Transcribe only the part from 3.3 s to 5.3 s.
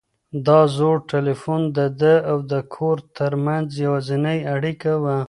منځ یوازینۍ اړیکه وه.